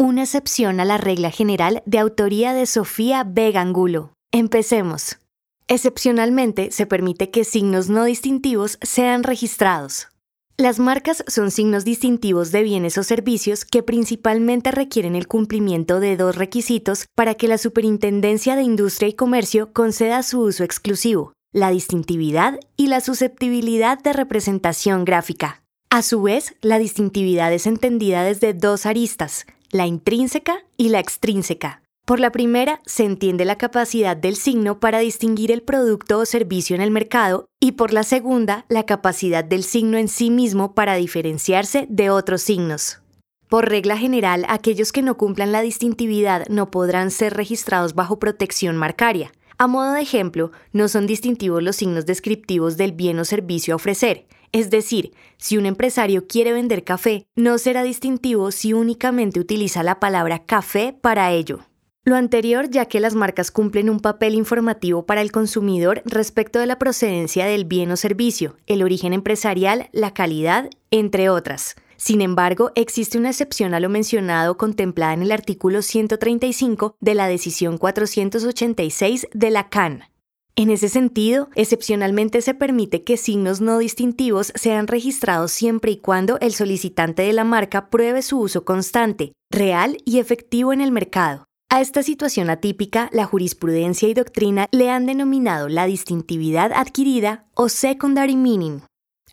[0.00, 4.14] una excepción a la regla general de autoría de Sofía Vega Angulo.
[4.32, 5.18] Empecemos.
[5.68, 10.08] Excepcionalmente, se permite que signos no distintivos sean registrados.
[10.56, 16.16] Las marcas son signos distintivos de bienes o servicios que principalmente requieren el cumplimiento de
[16.16, 21.68] dos requisitos para que la Superintendencia de Industria y Comercio conceda su uso exclusivo, la
[21.68, 25.62] distintividad y la susceptibilidad de representación gráfica.
[25.90, 31.82] A su vez, la distintividad es entendida desde dos aristas, la intrínseca y la extrínseca.
[32.06, 36.74] Por la primera, se entiende la capacidad del signo para distinguir el producto o servicio
[36.74, 40.96] en el mercado y por la segunda, la capacidad del signo en sí mismo para
[40.96, 43.00] diferenciarse de otros signos.
[43.48, 48.76] Por regla general, aquellos que no cumplan la distintividad no podrán ser registrados bajo protección
[48.76, 49.32] marcaria.
[49.58, 53.76] A modo de ejemplo, no son distintivos los signos descriptivos del bien o servicio a
[53.76, 59.82] ofrecer, es decir, si un empresario quiere vender café, no será distintivo si únicamente utiliza
[59.82, 61.60] la palabra café para ello.
[62.02, 66.66] Lo anterior ya que las marcas cumplen un papel informativo para el consumidor respecto de
[66.66, 71.76] la procedencia del bien o servicio, el origen empresarial, la calidad, entre otras.
[71.96, 77.28] Sin embargo, existe una excepción a lo mencionado contemplada en el artículo 135 de la
[77.28, 80.04] decisión 486 de la CAN.
[80.60, 86.38] En ese sentido, excepcionalmente se permite que signos no distintivos sean registrados siempre y cuando
[86.40, 91.46] el solicitante de la marca pruebe su uso constante, real y efectivo en el mercado.
[91.70, 97.70] A esta situación atípica, la jurisprudencia y doctrina le han denominado la distintividad adquirida o
[97.70, 98.82] secondary meaning.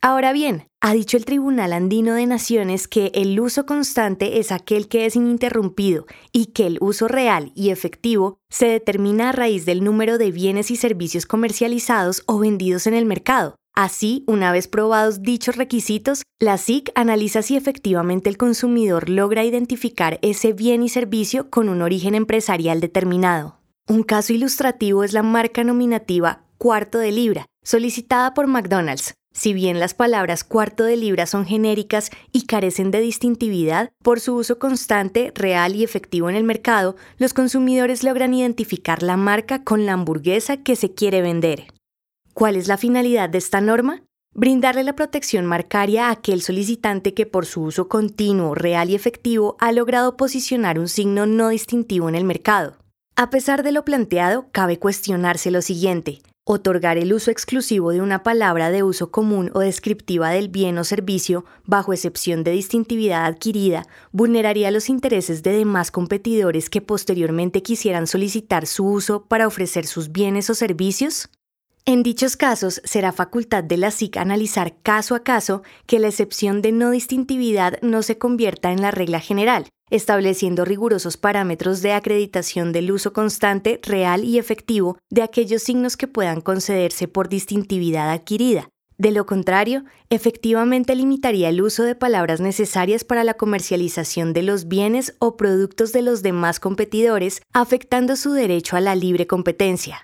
[0.00, 4.86] Ahora bien, ha dicho el Tribunal Andino de Naciones que el uso constante es aquel
[4.86, 9.82] que es ininterrumpido y que el uso real y efectivo se determina a raíz del
[9.82, 13.56] número de bienes y servicios comercializados o vendidos en el mercado.
[13.74, 20.20] Así, una vez probados dichos requisitos, la SIC analiza si efectivamente el consumidor logra identificar
[20.22, 23.58] ese bien y servicio con un origen empresarial determinado.
[23.88, 29.78] Un caso ilustrativo es la marca nominativa cuarto de libra, solicitada por McDonald's, si bien
[29.78, 35.30] las palabras cuarto de libra son genéricas y carecen de distintividad, por su uso constante,
[35.34, 40.56] real y efectivo en el mercado, los consumidores logran identificar la marca con la hamburguesa
[40.56, 41.66] que se quiere vender.
[42.32, 44.02] ¿Cuál es la finalidad de esta norma?
[44.32, 49.58] Brindarle la protección marcaria a aquel solicitante que por su uso continuo, real y efectivo
[49.60, 52.78] ha logrado posicionar un signo no distintivo en el mercado.
[53.16, 56.22] A pesar de lo planteado, cabe cuestionarse lo siguiente.
[56.48, 60.84] Otorgar el uso exclusivo de una palabra de uso común o descriptiva del bien o
[60.84, 68.06] servicio, bajo excepción de distintividad adquirida, vulneraría los intereses de demás competidores que posteriormente quisieran
[68.06, 71.30] solicitar su uso para ofrecer sus bienes o servicios?
[71.84, 76.62] En dichos casos, será facultad de la SIC analizar caso a caso que la excepción
[76.62, 82.72] de no distintividad no se convierta en la regla general, estableciendo rigurosos parámetros de acreditación
[82.72, 88.68] del uso constante, real y efectivo de aquellos signos que puedan concederse por distintividad adquirida.
[88.98, 94.68] De lo contrario, efectivamente limitaría el uso de palabras necesarias para la comercialización de los
[94.68, 100.02] bienes o productos de los demás competidores, afectando su derecho a la libre competencia.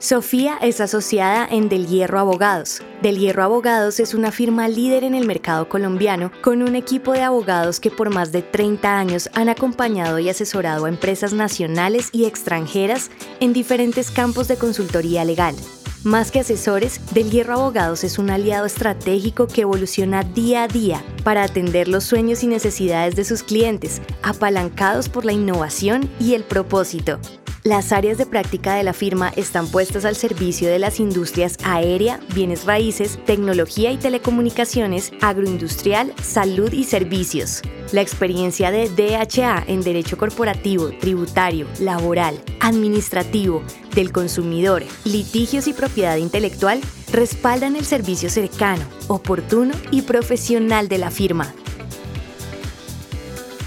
[0.00, 2.82] Sofía es asociada en Del Hierro Abogados.
[3.02, 7.22] Del Hierro Abogados es una firma líder en el mercado colombiano con un equipo de
[7.22, 12.26] abogados que por más de 30 años han acompañado y asesorado a empresas nacionales y
[12.26, 13.10] extranjeras
[13.40, 15.56] en diferentes campos de consultoría legal.
[16.04, 21.02] Más que asesores, Del Hierro Abogados es un aliado estratégico que evoluciona día a día
[21.18, 26.44] para atender los sueños y necesidades de sus clientes, apalancados por la innovación y el
[26.44, 27.18] propósito.
[27.64, 32.18] Las áreas de práctica de la firma están puestas al servicio de las industrias aérea,
[32.34, 37.60] bienes raíces, tecnología y telecomunicaciones, agroindustrial, salud y servicios.
[37.92, 43.62] La experiencia de DHA en derecho corporativo, tributario, laboral, administrativo,
[43.94, 46.80] del consumidor, litigios y propiedad intelectual
[47.12, 51.52] respaldan el servicio cercano, oportuno y profesional de la firma.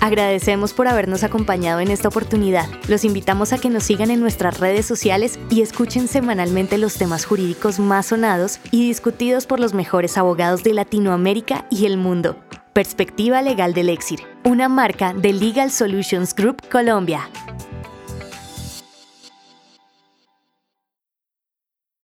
[0.02, 2.68] Agradecemos por habernos acompañado en esta oportunidad.
[2.88, 7.24] Los invitamos a que nos sigan en nuestras redes sociales y escuchen semanalmente los temas
[7.24, 12.36] jurídicos más sonados y discutidos por los mejores abogados de Latinoamérica y el mundo.
[12.74, 17.30] Perspectiva Legal del Exir, una marca de Legal Solutions Group Colombia.